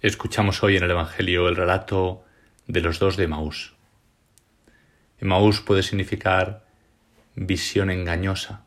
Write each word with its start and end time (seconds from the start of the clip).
Escuchamos 0.00 0.62
hoy 0.62 0.76
en 0.76 0.84
el 0.84 0.92
Evangelio 0.92 1.48
el 1.48 1.56
relato 1.56 2.24
de 2.68 2.80
los 2.80 3.00
dos 3.00 3.16
de 3.16 3.26
Maús. 3.26 3.74
Maús 5.20 5.60
puede 5.60 5.82
significar 5.82 6.64
visión 7.34 7.90
engañosa, 7.90 8.64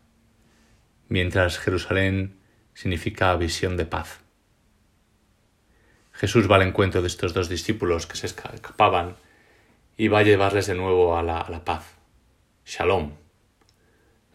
mientras 1.07 1.57
Jerusalén 1.57 2.37
significa 2.73 3.33
visión 3.37 3.77
de 3.77 3.85
paz. 3.85 4.19
Jesús 6.11 6.51
va 6.51 6.57
al 6.57 6.63
encuentro 6.63 7.01
de 7.01 7.07
estos 7.07 7.33
dos 7.33 7.47
discípulos 7.47 8.07
que 8.07 8.17
se 8.17 8.27
escapaban 8.27 9.15
y 9.95 10.09
va 10.09 10.19
a 10.19 10.23
llevarles 10.23 10.67
de 10.67 10.75
nuevo 10.75 11.17
a 11.17 11.23
la, 11.23 11.39
a 11.39 11.49
la 11.49 11.63
paz. 11.63 11.95
Shalom. 12.65 13.13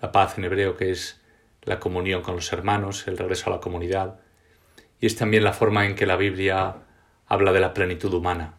La 0.01 0.13
paz 0.13 0.39
en 0.39 0.45
hebreo 0.45 0.79
que 0.79 0.93
es 0.93 1.21
la 1.61 1.79
comunión 1.79 2.23
con 2.23 2.37
los 2.37 2.51
hermanos, 2.55 3.07
el 3.07 3.19
regreso 3.19 3.51
a 3.51 3.57
la 3.57 3.61
comunidad, 3.61 4.19
y 5.01 5.07
es 5.07 5.17
también 5.17 5.45
la 5.45 5.53
forma 5.53 5.87
en 5.87 5.95
que 5.95 6.07
la 6.07 6.17
Biblia 6.17 6.77
habla 7.27 7.53
de 7.53 7.61
la 7.61 7.75
plenitud 7.75 8.13
humana, 8.13 8.55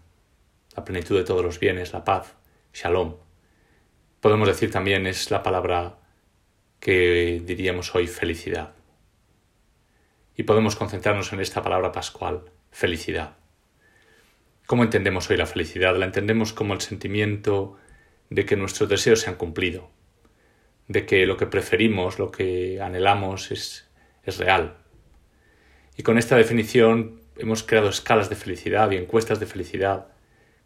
la 0.75 0.85
plenitud 0.85 1.17
de 1.17 1.23
todos 1.23 1.43
los 1.43 1.59
bienes, 1.59 1.93
la 1.93 2.03
paz, 2.03 2.35
shalom. 2.73 3.15
Podemos 4.19 4.47
decir 4.47 4.71
también 4.71 5.07
es 5.07 5.31
la 5.31 5.43
palabra 5.43 5.97
que 6.79 7.41
diríamos 7.43 7.93
hoy 7.95 8.07
felicidad. 8.07 8.73
Y 10.35 10.43
podemos 10.43 10.75
concentrarnos 10.75 11.33
en 11.33 11.39
esta 11.39 11.63
palabra 11.63 11.91
pascual, 11.91 12.51
felicidad. 12.71 13.37
¿Cómo 14.67 14.83
entendemos 14.83 15.29
hoy 15.29 15.37
la 15.37 15.45
felicidad? 15.45 15.95
La 15.95 16.05
entendemos 16.05 16.53
como 16.53 16.73
el 16.73 16.81
sentimiento 16.81 17.77
de 18.29 18.45
que 18.45 18.57
nuestros 18.57 18.89
deseos 18.89 19.21
se 19.21 19.29
han 19.29 19.37
cumplido, 19.37 19.89
de 20.87 21.05
que 21.05 21.25
lo 21.25 21.37
que 21.37 21.47
preferimos, 21.47 22.19
lo 22.19 22.29
que 22.29 22.81
anhelamos 22.81 23.51
es, 23.51 23.89
es 24.23 24.37
real. 24.37 24.77
Y 25.97 26.03
con 26.03 26.19
esta 26.19 26.37
definición 26.37 27.19
hemos 27.37 27.63
creado 27.63 27.89
escalas 27.89 28.29
de 28.29 28.35
felicidad 28.35 28.91
y 28.91 28.97
encuestas 28.97 29.39
de 29.39 29.47
felicidad 29.47 30.07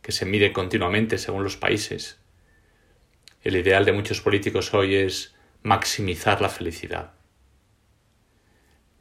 que 0.02 0.12
se 0.12 0.26
miden 0.26 0.52
continuamente 0.52 1.18
según 1.18 1.44
los 1.44 1.56
países. 1.56 2.20
El 3.42 3.56
ideal 3.56 3.86
de 3.86 3.94
muchos 3.94 4.20
políticos 4.22 4.74
hoy 4.74 4.96
es 4.96 5.34
maximizar 5.64 6.42
la 6.42 6.50
felicidad. 6.50 7.14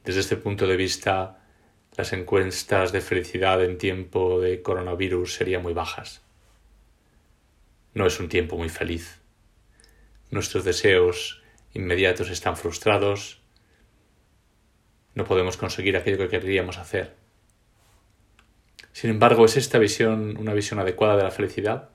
Desde 0.04 0.20
este 0.20 0.36
punto 0.36 0.66
de 0.66 0.76
vista, 0.76 1.42
las 1.96 2.12
encuestas 2.12 2.92
de 2.92 3.00
felicidad 3.00 3.62
en 3.62 3.76
tiempo 3.76 4.40
de 4.40 4.62
coronavirus 4.62 5.34
serían 5.34 5.62
muy 5.62 5.72
bajas. 5.72 6.22
No 7.92 8.06
es 8.06 8.20
un 8.20 8.28
tiempo 8.28 8.56
muy 8.56 8.68
feliz. 8.68 9.20
Nuestros 10.30 10.64
deseos 10.64 11.42
inmediatos 11.74 12.30
están 12.30 12.56
frustrados. 12.56 13.39
No 15.14 15.24
podemos 15.24 15.56
conseguir 15.56 15.96
aquello 15.96 16.18
que 16.18 16.28
querríamos 16.28 16.78
hacer. 16.78 17.14
Sin 18.92 19.10
embargo, 19.10 19.44
¿es 19.44 19.56
esta 19.56 19.78
visión 19.78 20.36
una 20.36 20.54
visión 20.54 20.80
adecuada 20.80 21.16
de 21.16 21.24
la 21.24 21.30
felicidad? 21.30 21.90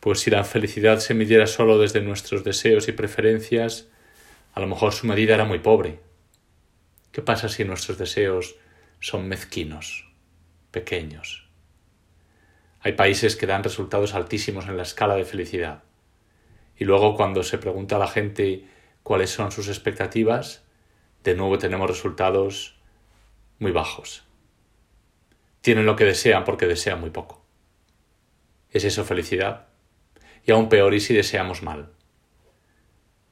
Pues 0.00 0.20
si 0.20 0.30
la 0.30 0.44
felicidad 0.44 0.98
se 0.98 1.14
midiera 1.14 1.46
solo 1.46 1.78
desde 1.78 2.00
nuestros 2.00 2.42
deseos 2.42 2.88
y 2.88 2.92
preferencias, 2.92 3.88
a 4.54 4.60
lo 4.60 4.66
mejor 4.66 4.92
su 4.92 5.06
medida 5.06 5.34
era 5.34 5.44
muy 5.44 5.58
pobre. 5.58 6.00
¿Qué 7.12 7.22
pasa 7.22 7.48
si 7.48 7.64
nuestros 7.64 7.98
deseos 7.98 8.56
son 9.00 9.28
mezquinos, 9.28 10.10
pequeños? 10.70 11.48
Hay 12.80 12.92
países 12.92 13.36
que 13.36 13.46
dan 13.46 13.62
resultados 13.62 14.14
altísimos 14.14 14.66
en 14.66 14.76
la 14.76 14.84
escala 14.84 15.16
de 15.16 15.26
felicidad. 15.26 15.82
Y 16.78 16.84
luego 16.84 17.14
cuando 17.14 17.42
se 17.42 17.58
pregunta 17.58 17.96
a 17.96 17.98
la 17.98 18.08
gente 18.08 18.64
cuáles 19.02 19.30
son 19.30 19.52
sus 19.52 19.68
expectativas, 19.68 20.64
de 21.24 21.34
nuevo 21.34 21.58
tenemos 21.58 21.88
resultados 21.88 22.78
muy 23.58 23.72
bajos 23.72 24.24
tienen 25.60 25.86
lo 25.86 25.96
que 25.96 26.04
desean 26.04 26.44
porque 26.44 26.66
desean 26.66 27.00
muy 27.00 27.10
poco. 27.10 27.44
¿Es 28.70 28.84
eso 28.84 29.04
felicidad? 29.04 29.66
Y 30.44 30.52
aún 30.52 30.68
peor, 30.68 30.94
¿y 30.94 31.00
si 31.00 31.14
deseamos 31.14 31.62
mal? 31.62 31.90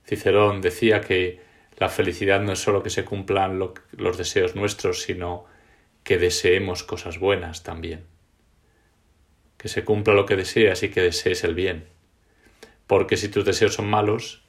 Cicerón 0.04 0.60
decía 0.60 1.00
que 1.00 1.40
la 1.78 1.88
felicidad 1.88 2.40
no 2.40 2.52
es 2.52 2.58
solo 2.58 2.82
que 2.82 2.90
se 2.90 3.04
cumplan 3.04 3.58
los 3.92 4.18
deseos 4.18 4.56
nuestros, 4.56 5.02
sino 5.02 5.46
que 6.02 6.18
deseemos 6.18 6.82
cosas 6.82 7.18
buenas 7.18 7.62
también. 7.62 8.06
Que 9.56 9.68
se 9.68 9.84
cumpla 9.84 10.14
lo 10.14 10.26
que 10.26 10.36
deseas 10.36 10.82
y 10.82 10.90
que 10.90 11.02
desees 11.02 11.44
el 11.44 11.54
bien. 11.54 11.88
Porque 12.86 13.16
si 13.16 13.28
tus 13.28 13.44
deseos 13.44 13.74
son 13.74 13.88
malos, 13.88 14.42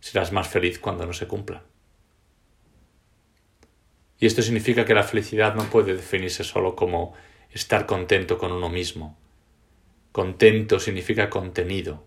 serás 0.00 0.32
más 0.32 0.48
feliz 0.48 0.78
cuando 0.78 1.06
no 1.06 1.12
se 1.12 1.28
cumplan. 1.28 1.62
Y 4.20 4.26
esto 4.26 4.42
significa 4.42 4.84
que 4.84 4.94
la 4.94 5.04
felicidad 5.04 5.54
no 5.54 5.64
puede 5.64 5.94
definirse 5.94 6.42
solo 6.42 6.74
como 6.74 7.14
estar 7.52 7.86
contento 7.86 8.36
con 8.36 8.50
uno 8.50 8.68
mismo. 8.68 9.16
Contento 10.10 10.80
significa 10.80 11.30
contenido. 11.30 12.04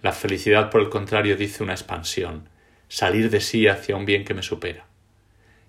La 0.00 0.12
felicidad, 0.12 0.68
por 0.68 0.80
el 0.80 0.88
contrario, 0.88 1.36
dice 1.36 1.62
una 1.62 1.74
expansión, 1.74 2.48
salir 2.88 3.30
de 3.30 3.40
sí 3.40 3.68
hacia 3.68 3.94
un 3.94 4.04
bien 4.04 4.24
que 4.24 4.34
me 4.34 4.42
supera. 4.42 4.86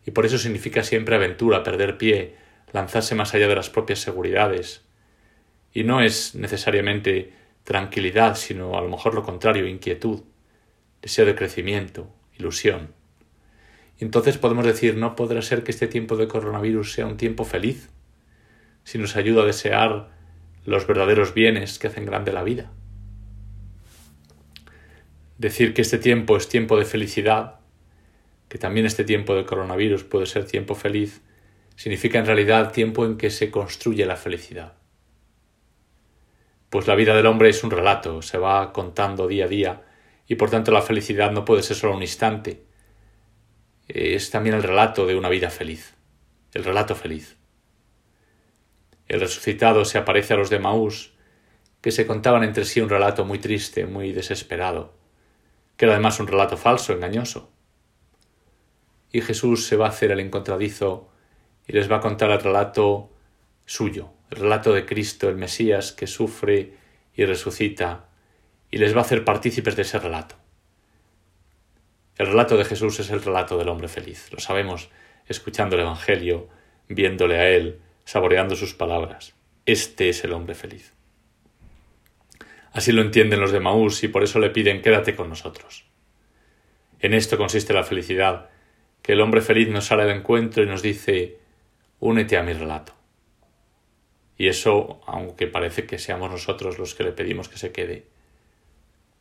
Y 0.05 0.11
por 0.11 0.25
eso 0.25 0.39
significa 0.39 0.83
siempre 0.83 1.15
aventura, 1.15 1.63
perder 1.63 1.97
pie, 1.99 2.35
lanzarse 2.71 3.13
más 3.13 3.35
allá 3.35 3.47
de 3.47 3.55
las 3.55 3.69
propias 3.69 3.99
seguridades. 3.99 4.81
Y 5.71 5.83
no 5.83 6.01
es 6.01 6.33
necesariamente 6.33 7.33
tranquilidad, 7.63 8.35
sino 8.35 8.75
a 8.75 8.81
lo 8.81 8.89
mejor 8.89 9.13
lo 9.13 9.21
contrario, 9.21 9.67
inquietud, 9.67 10.23
deseo 11.01 11.25
de 11.25 11.35
crecimiento, 11.35 12.11
ilusión 12.37 13.02
entonces 13.99 14.37
podemos 14.37 14.65
decir, 14.65 14.97
no 14.97 15.15
podrá 15.15 15.41
ser 15.41 15.63
que 15.63 15.71
este 15.71 15.87
tiempo 15.87 16.17
de 16.17 16.27
coronavirus 16.27 16.93
sea 16.93 17.05
un 17.05 17.17
tiempo 17.17 17.45
feliz, 17.45 17.89
si 18.83 18.97
nos 18.97 19.15
ayuda 19.15 19.43
a 19.43 19.45
desear 19.45 20.09
los 20.65 20.87
verdaderos 20.87 21.33
bienes 21.33 21.79
que 21.79 21.87
hacen 21.87 22.05
grande 22.05 22.33
la 22.33 22.43
vida. 22.43 22.71
Decir 25.37 25.73
que 25.73 25.81
este 25.81 25.97
tiempo 25.97 26.37
es 26.37 26.47
tiempo 26.47 26.77
de 26.77 26.85
felicidad, 26.85 27.59
que 28.49 28.57
también 28.57 28.85
este 28.85 29.03
tiempo 29.03 29.35
de 29.35 29.45
coronavirus 29.45 30.03
puede 30.03 30.25
ser 30.25 30.45
tiempo 30.45 30.75
feliz, 30.75 31.21
significa 31.75 32.19
en 32.19 32.25
realidad 32.25 32.71
tiempo 32.71 33.05
en 33.05 33.17
que 33.17 33.29
se 33.29 33.51
construye 33.51 34.05
la 34.05 34.15
felicidad. 34.15 34.73
Pues 36.69 36.87
la 36.87 36.95
vida 36.95 37.15
del 37.15 37.25
hombre 37.25 37.49
es 37.49 37.63
un 37.63 37.71
relato, 37.71 38.21
se 38.21 38.37
va 38.37 38.73
contando 38.73 39.27
día 39.27 39.45
a 39.45 39.47
día, 39.47 39.81
y 40.27 40.35
por 40.35 40.49
tanto 40.49 40.71
la 40.71 40.81
felicidad 40.81 41.31
no 41.31 41.45
puede 41.45 41.63
ser 41.63 41.77
solo 41.77 41.95
un 41.95 42.01
instante, 42.01 42.63
es 43.87 44.31
también 44.31 44.55
el 44.55 44.63
relato 44.63 45.05
de 45.05 45.15
una 45.15 45.29
vida 45.29 45.49
feliz, 45.49 45.95
el 46.53 46.63
relato 46.63 46.95
feliz. 46.95 47.37
El 49.07 49.19
resucitado 49.19 49.85
se 49.85 49.97
aparece 49.97 50.33
a 50.33 50.37
los 50.37 50.49
de 50.49 50.59
Maús, 50.59 51.13
que 51.81 51.91
se 51.91 52.07
contaban 52.07 52.43
entre 52.43 52.65
sí 52.65 52.79
un 52.79 52.89
relato 52.89 53.25
muy 53.25 53.39
triste, 53.39 53.85
muy 53.85 54.13
desesperado, 54.13 54.93
que 55.75 55.85
era 55.85 55.95
además 55.95 56.19
un 56.19 56.27
relato 56.27 56.55
falso, 56.55 56.93
engañoso. 56.93 57.51
Y 59.11 59.21
Jesús 59.21 59.67
se 59.67 59.75
va 59.75 59.87
a 59.87 59.89
hacer 59.89 60.11
el 60.11 60.21
encontradizo 60.21 61.11
y 61.67 61.73
les 61.73 61.91
va 61.91 61.97
a 61.97 62.01
contar 62.01 62.31
el 62.31 62.41
relato 62.41 63.11
suyo, 63.65 64.13
el 64.31 64.37
relato 64.37 64.73
de 64.73 64.85
Cristo, 64.85 65.29
el 65.29 65.35
Mesías, 65.35 65.91
que 65.91 66.07
sufre 66.07 66.77
y 67.13 67.25
resucita, 67.25 68.09
y 68.71 68.77
les 68.77 68.95
va 68.95 68.99
a 68.99 69.03
hacer 69.03 69.23
partícipes 69.23 69.75
de 69.75 69.83
ese 69.83 69.99
relato. 69.99 70.35
El 72.17 72.27
relato 72.27 72.57
de 72.57 72.65
Jesús 72.65 72.99
es 72.99 73.09
el 73.09 73.23
relato 73.23 73.57
del 73.57 73.69
hombre 73.69 73.87
feliz. 73.87 74.31
Lo 74.31 74.39
sabemos 74.39 74.89
escuchando 75.27 75.75
el 75.75 75.81
Evangelio, 75.81 76.47
viéndole 76.87 77.37
a 77.39 77.49
Él, 77.49 77.79
saboreando 78.05 78.55
sus 78.55 78.73
palabras. 78.73 79.35
Este 79.65 80.09
es 80.09 80.23
el 80.23 80.33
hombre 80.33 80.53
feliz. 80.55 80.93
Así 82.71 82.91
lo 82.91 83.01
entienden 83.01 83.39
los 83.39 83.51
de 83.51 83.59
Maús 83.59 84.03
y 84.03 84.07
por 84.07 84.23
eso 84.23 84.39
le 84.39 84.49
piden 84.49 84.81
quédate 84.81 85.15
con 85.15 85.29
nosotros. 85.29 85.85
En 86.99 87.13
esto 87.13 87.37
consiste 87.37 87.73
la 87.73 87.83
felicidad, 87.83 88.49
que 89.01 89.13
el 89.13 89.21
hombre 89.21 89.41
feliz 89.41 89.69
nos 89.69 89.85
sale 89.85 90.05
de 90.05 90.13
encuentro 90.13 90.63
y 90.63 90.67
nos 90.67 90.81
dice 90.81 91.37
únete 91.99 92.37
a 92.37 92.43
mi 92.43 92.53
relato. 92.53 92.93
Y 94.37 94.47
eso, 94.47 95.01
aunque 95.05 95.47
parece 95.47 95.85
que 95.85 95.99
seamos 95.99 96.31
nosotros 96.31 96.79
los 96.79 96.95
que 96.95 97.03
le 97.03 97.11
pedimos 97.11 97.49
que 97.49 97.57
se 97.57 97.71
quede, 97.71 98.07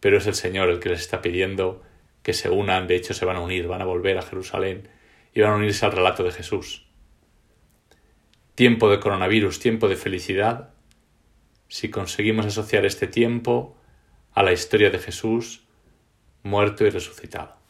pero 0.00 0.18
es 0.18 0.26
el 0.26 0.34
Señor 0.34 0.68
el 0.68 0.80
que 0.80 0.88
les 0.88 1.00
está 1.00 1.22
pidiendo 1.22 1.82
que 2.22 2.32
se 2.32 2.50
unan, 2.50 2.86
de 2.86 2.96
hecho 2.96 3.14
se 3.14 3.24
van 3.24 3.36
a 3.36 3.40
unir, 3.40 3.66
van 3.66 3.82
a 3.82 3.86
volver 3.86 4.18
a 4.18 4.22
Jerusalén 4.22 4.88
y 5.34 5.40
van 5.40 5.52
a 5.52 5.56
unirse 5.56 5.84
al 5.84 5.92
relato 5.92 6.22
de 6.22 6.32
Jesús. 6.32 6.86
Tiempo 8.54 8.90
de 8.90 9.00
coronavirus, 9.00 9.60
tiempo 9.60 9.88
de 9.88 9.96
felicidad, 9.96 10.70
si 11.68 11.90
conseguimos 11.90 12.46
asociar 12.46 12.84
este 12.84 13.06
tiempo 13.06 13.76
a 14.34 14.42
la 14.42 14.52
historia 14.52 14.90
de 14.90 14.98
Jesús 14.98 15.64
muerto 16.42 16.84
y 16.86 16.90
resucitado. 16.90 17.61